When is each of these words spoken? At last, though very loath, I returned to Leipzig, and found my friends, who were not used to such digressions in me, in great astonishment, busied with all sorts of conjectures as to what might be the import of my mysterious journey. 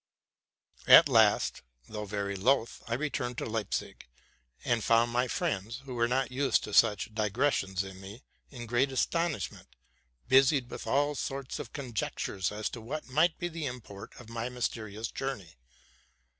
At 0.87 1.07
last, 1.07 1.61
though 1.87 2.05
very 2.07 2.35
loath, 2.35 2.81
I 2.87 2.95
returned 2.95 3.37
to 3.37 3.45
Leipzig, 3.45 4.07
and 4.65 4.83
found 4.83 5.11
my 5.11 5.27
friends, 5.27 5.81
who 5.85 5.93
were 5.93 6.07
not 6.07 6.31
used 6.31 6.63
to 6.63 6.73
such 6.73 7.13
digressions 7.13 7.83
in 7.83 8.01
me, 8.01 8.23
in 8.49 8.65
great 8.65 8.91
astonishment, 8.91 9.75
busied 10.27 10.71
with 10.71 10.87
all 10.87 11.13
sorts 11.13 11.59
of 11.59 11.71
conjectures 11.71 12.51
as 12.51 12.67
to 12.71 12.81
what 12.81 13.09
might 13.09 13.37
be 13.37 13.47
the 13.47 13.67
import 13.67 14.15
of 14.17 14.27
my 14.27 14.49
mysterious 14.49 15.11
journey. 15.11 15.53